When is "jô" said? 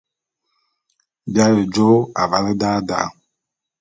1.73-1.89